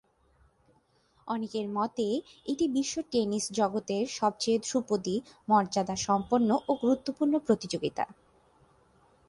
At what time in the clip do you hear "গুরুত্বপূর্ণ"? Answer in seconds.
6.75-7.33